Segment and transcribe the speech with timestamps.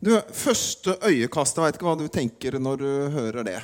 [0.00, 3.58] Du, Første øyekast, jeg vet ikke hva du tenker når du hører det.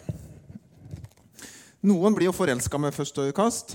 [1.89, 3.73] Noen blir jo forelska med første øyekast.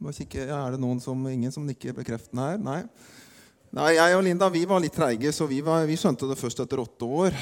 [0.00, 2.58] Er det noen som, ingen som nikker bekreftende her?
[2.58, 2.80] Nei.
[3.70, 6.64] Nei, Jeg og Linda vi var litt treige, så vi, var, vi skjønte det først
[6.64, 7.36] etter åtte år.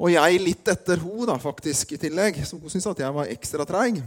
[0.00, 2.40] Og jeg litt etter henne, faktisk, i tillegg.
[2.40, 4.00] Så hun syntes at jeg var ekstra treig.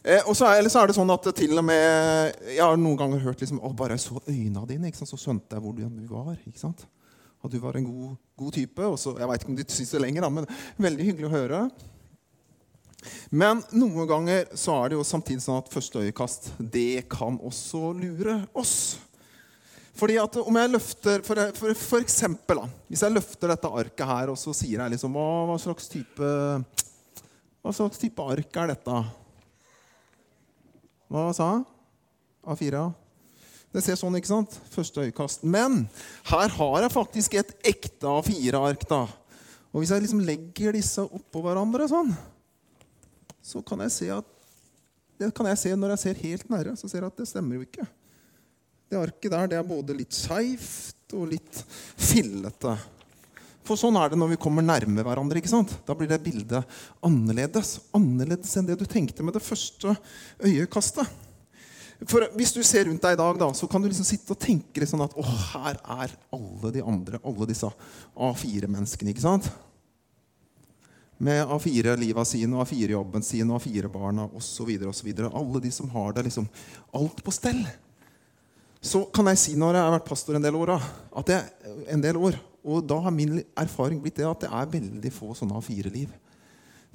[0.00, 2.96] Eh, og så er, så er, det sånn at til og med Jeg har noen
[2.96, 6.38] ganger hørt liksom, å, bare jeg så øynene dine, så skjønte jeg hvordan du var.
[6.46, 6.86] ikke sant?
[7.40, 8.86] At du var en god, god type.
[8.86, 10.48] Og så, jeg veit ikke om de syns det lenger, da, men
[10.80, 11.60] veldig hyggelig å høre.
[13.32, 17.94] Men noen ganger så er det jo samtidig sånn at første øyekast det kan også
[17.96, 18.74] lure oss.
[19.96, 24.06] Fordi at om jeg løfter, for, for, for eksempel, da, Hvis jeg løfter dette arket
[24.08, 26.30] her, og så sier jeg liksom hva, hva, slags type,
[27.60, 29.00] hva slags type ark er dette?
[31.10, 31.62] Hva sa jeg?
[32.46, 32.82] A4?
[33.70, 34.54] Det ser sånn, ikke sant?
[34.70, 35.42] Første øyekast.
[35.46, 35.84] Men
[36.30, 38.86] her har jeg faktisk et ekte A4-ark.
[38.90, 39.04] da.
[39.70, 42.10] Og hvis jeg liksom legger disse oppå hverandre sånn,
[43.42, 44.36] så kan jeg se at
[45.20, 46.76] det kan jeg se når jeg ser helt nære.
[46.78, 47.86] så ser jeg at det stemmer jo ikke.
[48.90, 51.60] Det arket der det er både litt skeivt og litt
[51.98, 52.74] fillete.
[53.70, 55.38] For sånn er det når vi kommer nærme hverandre.
[55.38, 55.70] ikke sant?
[55.86, 56.66] Da blir det bildet
[57.06, 57.76] annerledes.
[57.94, 59.94] Annerledes enn det du tenkte med det første
[60.42, 61.06] øyekastet.
[62.10, 64.40] For Hvis du ser rundt deg i dag, da, så kan du liksom sitte og
[64.42, 67.70] tenke sånn at å, her er alle de andre, alle disse
[68.16, 69.14] A4-menneskene.
[69.14, 69.46] ikke sant?
[71.22, 74.74] Med A4-liva sine, og A4-jobben sin, og A4-barna osv.
[75.30, 76.50] Alle de som har det liksom
[76.96, 77.62] alt på stell.
[78.82, 80.78] Så kan jeg si når jeg har vært pastor en del år,
[81.20, 84.74] at jeg, en del år og da har min erfaring blitt det at det er
[84.74, 86.10] veldig få sånne A4-liv.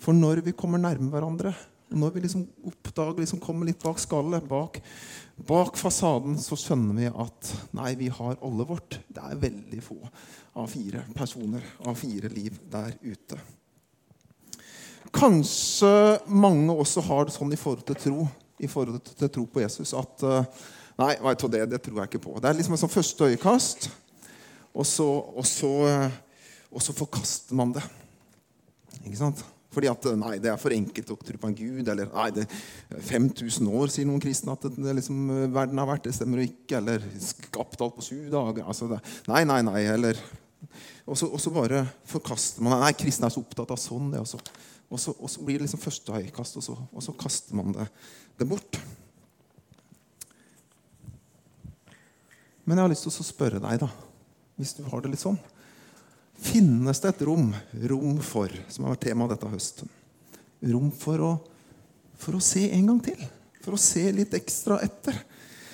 [0.01, 1.53] For når vi kommer nærme hverandre,
[1.95, 4.79] når vi liksom oppdager, liksom kommer litt bak skallet, bak,
[5.47, 8.97] bak, fasaden, så skjønner vi at nei, vi har alle vårt.
[9.07, 9.99] Det er veldig få
[10.63, 13.39] A4 personer, A4-liv der ute.
[15.15, 15.91] Kanskje
[16.27, 18.25] mange også har det sånn i forhold til tro,
[18.59, 20.25] i forhold til tro på Jesus, at
[20.99, 22.39] nei, vet du, det, det tror jeg ikke på.
[22.41, 23.87] Det er liksom et sånn første øyekast.
[24.75, 25.71] Og så, og, så,
[26.71, 27.83] og så, forkaster man det.
[29.05, 29.43] Ikke sant?
[29.75, 31.87] Fordi at nei, det er for enkelt å tro på en gud.
[31.91, 32.45] Eller nei, det
[33.07, 35.21] 5000 år, sier noen kristne at det, liksom,
[35.55, 36.07] verden har vært.
[36.07, 36.79] Det stemmer jo ikke.
[36.81, 38.65] Eller skapt alt på sju dager.
[38.67, 38.99] Altså, det,
[39.31, 39.81] nei, nei, nei.
[39.95, 40.19] Eller
[41.05, 44.09] og så, og så, bare forkaster man Nei, kristne er så opptatt av sånn.
[44.13, 44.39] det også.
[44.89, 47.75] Og så, og så blir det liksom første øyekast, og så, og så kaster man
[47.75, 47.85] det,
[48.39, 48.79] det, bort.
[52.65, 53.89] Men jeg har lyst til å spørre deg, da
[54.55, 55.37] hvis du har det litt sånn.
[56.35, 57.53] Finnes det et rom,
[57.89, 59.91] rom for, som har vært tema dette høsten,
[60.71, 61.31] rom for å,
[62.19, 63.23] for å se en gang til?
[63.63, 65.17] For å se litt ekstra etter?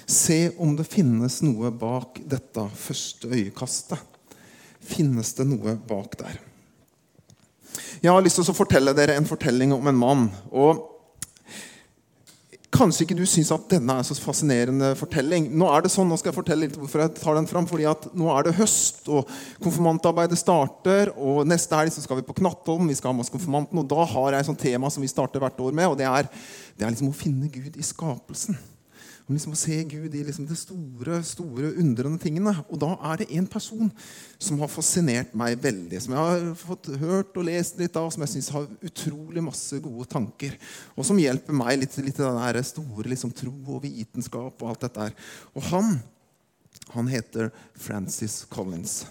[0.06, 4.00] Se om det finnes noe bak dette første øyekastet.
[4.82, 6.40] Finnes det noe bak der?
[8.02, 10.24] Jeg har lyst til å fortelle dere en fortelling om en mann.
[10.52, 10.91] og
[12.82, 15.52] Kanskje ikke du syns at denne er så fascinerende fortelling.
[15.54, 17.86] Nå er det sånn, nå skal jeg fortelle litt hvorfor jeg tar den fram, fordi
[17.86, 19.30] at Nå er det høst, og
[19.62, 21.12] konfirmantarbeidet starter.
[21.14, 22.90] og Neste helg så skal vi på Knattholm.
[22.90, 25.14] vi skal ha med oss konfirmanten, og Da har jeg et sånt tema som vi
[25.14, 25.94] starter hvert år med.
[25.94, 26.30] og Det er,
[26.74, 28.58] det er liksom å finne Gud i skapelsen.
[29.32, 32.52] Om liksom å se Gud i liksom de store, store, undrende tingene.
[32.68, 33.88] Og da er det en person
[34.36, 36.02] som har fascinert meg veldig.
[36.04, 39.80] Som jeg har fått hørt og lest litt av, som jeg syns har utrolig masse
[39.80, 40.58] gode tanker.
[40.98, 45.08] Og som hjelper meg litt, i den store liksom, tro og vitenskap og alt dette
[45.08, 45.16] her.
[45.56, 45.96] Og han,
[46.92, 49.06] han heter Francis Collins.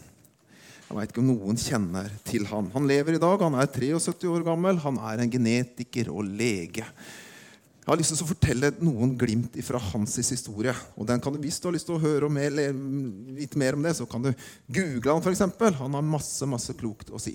[0.90, 2.68] Jeg vet ikke om noen kjenner til han.
[2.76, 3.40] Han lever i dag.
[3.48, 4.84] Han er 73 år gammel.
[4.84, 6.84] Han er en genetiker og lege.
[7.90, 10.70] Jeg har lyst til å fortelle noen glimt fra hans historie.
[10.94, 12.54] Og den kan du, Hvis du har lyst til å høre mer,
[13.34, 14.28] litt mer om det, så kan du
[14.70, 15.42] google han f.eks.
[15.80, 17.34] Han har masse masse klokt å si.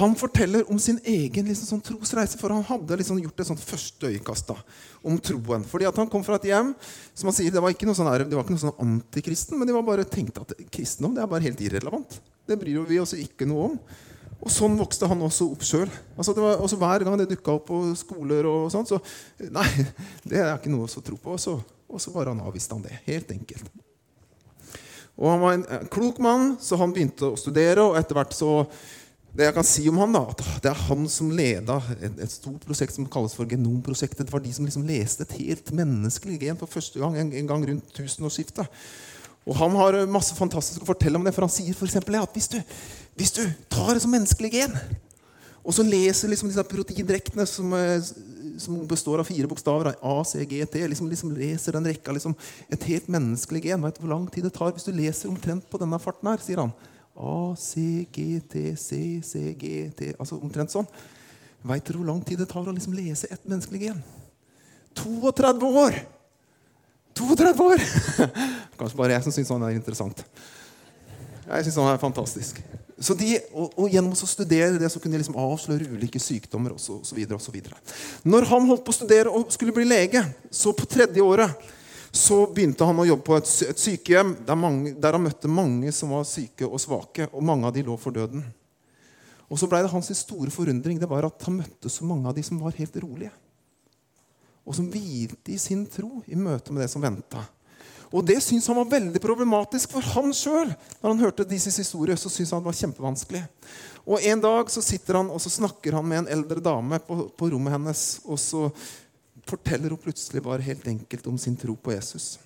[0.00, 3.62] Han forteller om sin egen liksom, sånn trosreise, for han hadde liksom gjort et sånt
[3.62, 4.58] første øyekast da,
[5.06, 5.62] om troen.
[5.70, 6.74] Fordi Han kom fra et hjem
[7.14, 9.70] som han sier, det var ikke noe sånn, det var ikke noe sånn antikristen, men
[9.70, 12.18] de var bare tenkte at kristendom det er bare helt irrelevant.
[12.42, 13.78] Det bryr vi oss ikke noe om.
[14.44, 15.88] Og sånn vokste han også opp sjøl.
[16.16, 19.00] Altså, også hver gang det dukka opp på skoler, og sånt, så
[19.52, 19.66] Nei,
[20.28, 21.38] det er ikke noe å tro på.
[21.40, 21.56] Så,
[21.88, 23.00] og så bare han avviste han det.
[23.08, 23.72] Helt enkelt.
[25.16, 27.82] Og Han var en klok mann, så han begynte å studere.
[27.82, 28.66] og etter hvert så
[29.36, 32.32] det jeg kan si om han da, at det er han som leda et, et
[32.32, 34.24] stort prosjekt som kalles for Genomprosjektet.
[34.24, 37.50] Det var de som liksom leste et helt menneskelig gen for første gang en, en
[37.50, 38.70] gang rundt tusenårsskiftet.
[39.46, 42.48] Og Han har masse fantastisk å fortelle om det, for han sier eksempel, at hvis
[42.50, 42.58] du,
[43.18, 44.74] hvis du tar det som menneskelig gen
[45.62, 48.02] Og så leser liksom disse proteindrektene som, eh,
[48.58, 52.36] som, består av fire bokstaver, A, C, G, T, liksom, liksom leser den rekka liksom,
[52.70, 53.82] et helt menneskelig gen.
[53.82, 56.42] Vet du hvor lang tid det tar hvis du leser omtrent på denne farten her?
[56.42, 56.74] sier han.
[57.16, 60.86] A, C, G, T, C, C, G, T Altså omtrent sånn.
[61.66, 64.04] Veit dere hvor lang tid det tar å liksom lese et menneskelig gen?
[65.02, 65.98] 32 år!
[67.16, 67.84] 32 år!
[68.78, 70.20] Kanskje bare jeg som syns han er interessant.
[71.46, 72.60] Jeg syns han er fantastisk.
[72.98, 76.72] Så de, og, og, Gjennom å studere det så kunne de liksom avsløre ulike sykdommer
[76.76, 77.18] osv.
[78.24, 81.72] Når han holdt på å studere og skulle bli lege, så på tredje året
[82.16, 85.92] så begynte han å jobbe på et, et sykehjem der, mange, der, han møtte mange
[85.92, 88.44] som var syke og svake, og mange av de lå for døden.
[89.46, 92.34] Og så ble det hans store forundring det var at han møtte så mange av
[92.38, 93.34] de som var helt rolige.
[94.66, 97.44] Og som hvilte i sin tro i møte med det som venta.
[98.14, 100.70] Og det syntes han var veldig problematisk for han sjøl.
[101.00, 103.42] Når han hørte Disses historie, så syntes han det var kjempevanskelig.
[104.06, 107.26] Og En dag så sitter han og så snakker han med en eldre dame på,
[107.34, 108.04] på rommet hennes.
[108.24, 108.68] Og så
[109.46, 112.36] forteller hun plutselig bare helt enkelt om sin tro på Jesus.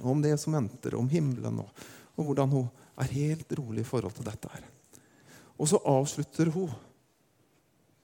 [0.00, 2.68] Og om det som venter, om himmelen, og, og hvordan hun
[3.00, 4.48] er helt rolig i forhold til dette.
[4.52, 4.64] her.
[5.60, 6.72] Og så avslutter hun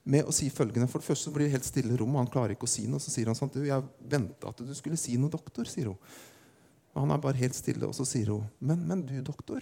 [0.07, 0.89] med å si følgende.
[0.91, 3.03] For det første blir det helt stille rom, og Han klarer ikke å si noe.
[3.03, 5.99] Så sier han sånn du, 'Jeg venta at du skulle si noe, doktor', sier hun.
[6.95, 9.61] Og han er bare helt stille, og så sier hun, men, men du, doktor,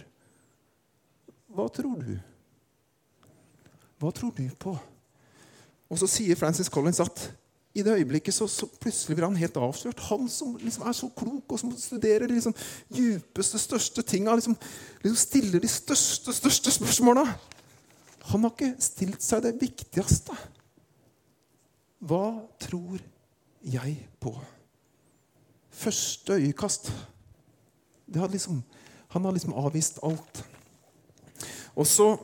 [1.51, 2.19] hva tror du?
[3.99, 4.75] Hva tror du på?
[5.91, 7.33] Og så sier Francis Collins at
[7.75, 9.99] i det øyeblikket så, så plutselig blir han helt avslørt.
[10.07, 12.55] Han som liksom er så klok, og som studerer de liksom,
[12.95, 14.55] djupeste, største tinga, liksom,
[15.03, 17.25] liksom stiller de største, største spørsmåla.
[18.31, 20.35] Han har ikke stilt seg det viktigste.
[22.05, 23.01] Hva tror
[23.65, 24.33] jeg på?
[25.75, 26.89] Første øyekast
[28.31, 28.63] liksom,
[29.13, 30.43] han har liksom avvist alt.
[31.75, 32.15] Og så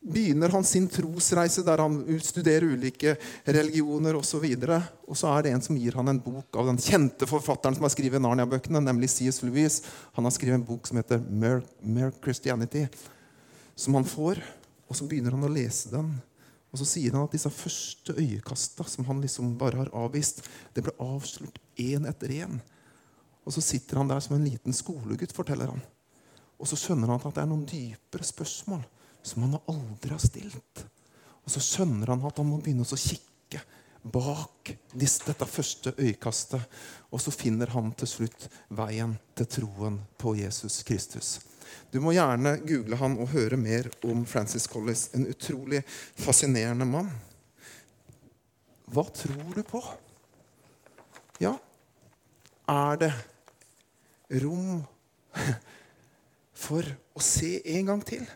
[0.00, 4.46] begynner han sin trosreise der han studerer ulike religioner osv.
[4.46, 4.78] Og, så
[5.08, 7.84] og så er det en som gir han en bok av den kjente forfatteren som
[7.84, 9.42] har skrevet Narnia-bøkene, nemlig C.S.
[9.44, 9.82] Lewis.
[10.16, 12.86] Han har skrevet en bok som heter Mere, Mere Christianity,
[13.76, 14.40] som han får.
[14.90, 16.10] Og så begynner han å lese den.
[16.70, 20.44] Og så sier han at disse første øyekasta som han liksom bare har avvist,
[20.74, 22.60] det ble avslørt én etter én.
[23.46, 25.82] Og så sitter han der som en liten skolegutt, forteller han.
[26.60, 28.84] Og så skjønner han at det er noen dypere spørsmål
[29.26, 30.84] som han aldri har stilt.
[31.42, 33.62] Og så skjønner han at han må begynne å kikke
[34.02, 36.62] bak dette første øyekastet.
[37.10, 41.38] Og så finner han til slutt veien til troen på Jesus Kristus.
[41.90, 45.08] Du må gjerne google han og høre mer om Francis Collis.
[45.14, 45.82] En utrolig
[46.18, 47.10] fascinerende mann.
[48.90, 49.82] Hva tror du på?
[51.40, 51.54] Ja,
[52.70, 53.12] er det
[54.42, 54.82] rom
[56.60, 56.86] for
[57.16, 58.26] å se en gang til.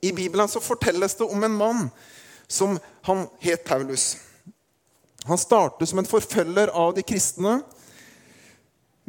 [0.00, 1.90] I Bibelen så fortelles det om en mann
[2.48, 4.16] som han het Paulus.
[5.28, 7.60] Han startet som en forfølger av de kristne.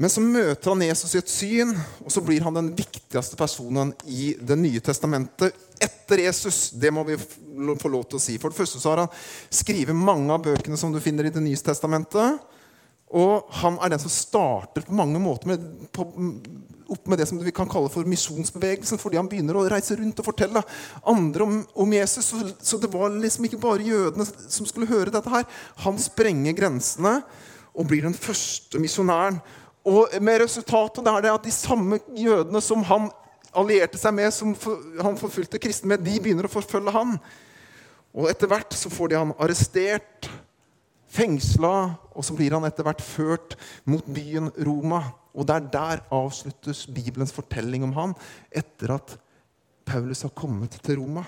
[0.01, 3.91] Men så møter han Jesus i et syn, og så blir han den viktigste personen
[4.09, 6.71] i Det nye testamentet etter Jesus.
[6.73, 8.39] Det må vi få lov til å si.
[8.41, 9.11] For det første så har han
[9.53, 12.41] skrevet mange av bøkene som du finner i Det nye testamentet.
[13.13, 16.07] Og han er den som starter på mange måter med, på,
[16.95, 20.17] opp med det som vi kan kalle for misjonsbevegelsen, fordi han begynner å reise rundt
[20.23, 20.65] og fortelle
[21.05, 22.31] andre om, om Jesus.
[22.31, 25.45] Så, så, det var liksom ikke bare jødene som skulle høre dette her.
[25.85, 27.19] Han sprenger grensene
[27.71, 29.43] og blir den første misjonæren.
[29.87, 33.09] Og med resultatet er det at de samme jødene som han
[33.57, 34.53] allierte seg med, som
[35.01, 37.17] han forfulgte kristne med, de begynner å forfølge han.
[38.11, 40.29] Og etter hvert så får de han arrestert
[41.11, 43.57] fengsla, og så blir han etter hvert ført
[43.89, 45.03] mot byen Roma.
[45.35, 48.15] Og det er der avsluttes Bibelens fortelling om han
[48.51, 49.15] etter at
[49.87, 51.23] Paulus har kommet til Roma.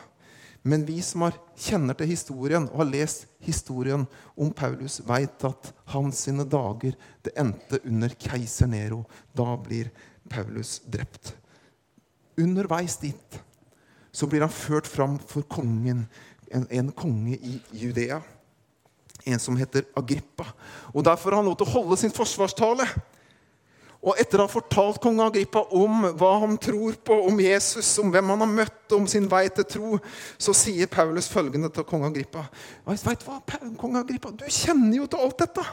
[0.63, 4.05] Men vi som har, kjenner til historien og har lest historien
[4.39, 9.03] om Paulus, veit at hans sine dager det endte under keiser Nero.
[9.35, 9.91] Da blir
[10.31, 11.33] Paulus drept.
[12.39, 13.41] Underveis dit
[14.13, 16.05] så blir han ført fram for kongen,
[16.53, 18.21] en, en konge i Judea
[19.25, 20.45] en som heter Agrippa.
[20.93, 22.87] Og Derfor har han lov til å holde sin forsvarstale.
[24.03, 28.09] Og etter å ha fortalt kong Agrippa om hva han tror på, om Jesus, om
[28.11, 29.99] hvem han har møtt, om sin vei til tro,
[30.35, 32.43] så sier Paulus følgende til kong Agrippa.
[32.83, 32.91] Du
[33.23, 33.39] hva,
[33.79, 35.63] kong Agrippa, du kjenner jo til alt dette.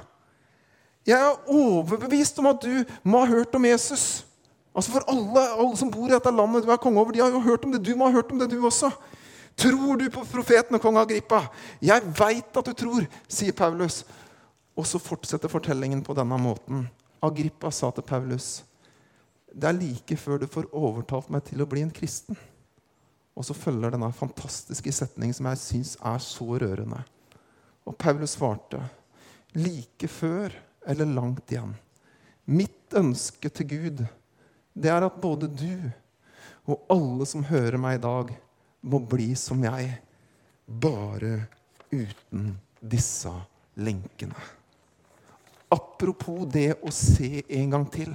[1.10, 4.22] Jeg er overbevist om at du må ha hørt om Jesus.
[4.70, 7.34] Altså For alle, alle som bor i dette landet du er konge over, de har
[7.34, 7.82] jo hørt om det.
[7.82, 8.92] Du må ha hørt om det, du også.
[9.58, 11.49] Tror du på profeten og kong Agrippa?
[11.82, 14.04] Jeg veit at du tror, sier Paulus.
[14.78, 16.87] Og så fortsetter fortellingen på denne måten.
[17.23, 18.62] Agrippa sa til Paulus,
[19.50, 22.39] det er like før du får overtalt meg til å bli en kristen.
[23.35, 27.00] Og så følger denne fantastiske setningen som jeg syns er så rørende.
[27.89, 28.83] Og Paulus svarte,
[29.57, 30.55] like før
[30.87, 31.75] eller langt igjen.
[32.50, 34.05] Mitt ønske til Gud,
[34.75, 35.91] det er at både du
[36.71, 38.33] og alle som hører meg i dag,
[38.81, 39.91] må bli som jeg,
[40.67, 41.47] bare
[41.91, 43.33] uten disse
[43.81, 44.39] lenkene.
[45.71, 48.12] Apropos det å se en gang til.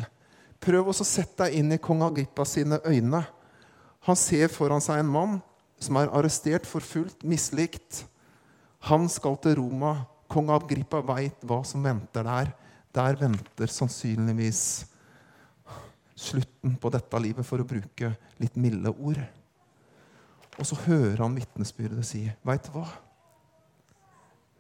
[0.60, 3.22] Prøv å sette deg inn i kong Agrippa sine øyne.
[4.06, 5.38] Han ser foran seg en mann
[5.82, 8.04] som er arrestert, forfulgt, mislikt.
[8.90, 9.96] Han skal til Roma.
[10.32, 12.52] Kong Agrippa veit hva som venter der.
[12.96, 14.86] Der venter sannsynligvis
[16.16, 19.20] slutten på dette livet, for å bruke litt milde ord.
[20.56, 22.88] Og så hører han vitnesbyrdet si, 'Veit du hva?'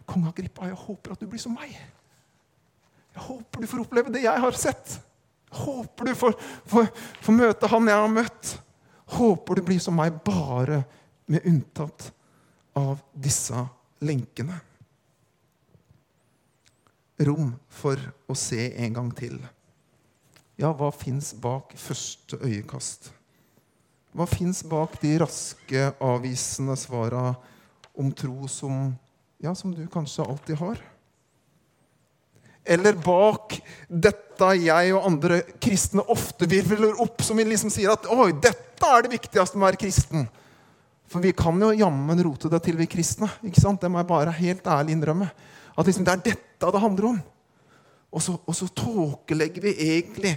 [0.05, 1.73] Kong Agrippa, jeg håper at du blir som meg.
[3.15, 4.97] Jeg håper du får oppleve det jeg har sett.
[5.49, 6.91] Jeg håper du får, får,
[7.23, 8.53] får møte han jeg har møtt.
[9.15, 10.83] Håper du blir som meg, bare
[11.31, 12.09] med unntatt
[12.75, 13.65] av disse
[14.03, 14.57] lenkene.
[17.25, 19.37] Rom for å se en gang til.
[20.59, 23.13] Ja, hva fins bak første øyekast?
[24.15, 27.33] Hva fins bak de raske, avvisende svara
[27.95, 28.93] om tro som,
[29.43, 30.83] ja, som du kanskje alltid har?
[32.65, 38.07] Eller bak dette jeg og andre kristne ofte virvler opp, som vi liksom sier at
[38.09, 40.25] Oi, dette er det viktigste med å være kristen.
[41.11, 43.29] For vi kan jo jammen rote det til, vi kristne.
[43.45, 43.81] ikke sant?
[43.81, 45.29] Det må jeg bare helt ærlig innrømme.
[45.75, 47.21] At liksom, det er dette det handler om.
[48.15, 50.33] Og så, og så tåkelegger vi egentlig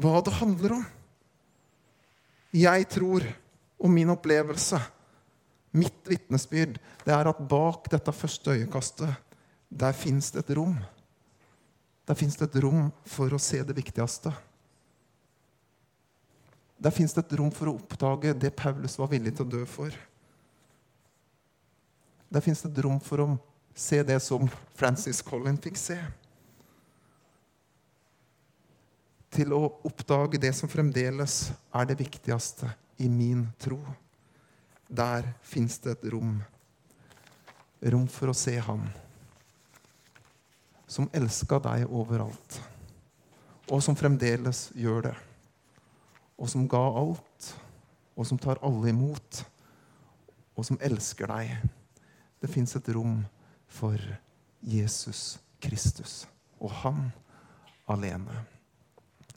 [0.00, 0.84] hva det handler om.
[2.56, 3.26] Jeg tror,
[3.78, 4.80] og min opplevelse,
[5.76, 9.12] mitt vitnesbyrd, det er at bak dette første øyekastet,
[9.68, 10.78] der fins det et rom.
[12.08, 14.32] Der fins det et rom for å se det viktigste.
[16.80, 19.64] Der fins det et rom for å oppdage det Paulus var villig til å dø
[19.68, 19.92] for.
[22.32, 23.26] Der fins det et rom for å
[23.76, 24.48] se det som
[24.78, 25.98] Francis Collin fikk se.
[29.36, 32.70] Til å oppdage det som fremdeles er det viktigste
[33.04, 33.82] i min tro.
[34.88, 36.38] Der fins det et rom.
[37.84, 38.88] Rom for å se Han
[40.88, 42.60] som elska deg overalt,
[43.68, 45.16] og som fremdeles gjør det.
[46.38, 47.50] Og som ga alt,
[48.16, 49.42] og som tar alle imot,
[50.56, 51.52] og som elsker deg.
[52.40, 53.20] Det fins et rom
[53.68, 53.98] for
[54.62, 56.22] Jesus Kristus
[56.58, 57.08] og han
[57.90, 58.44] alene.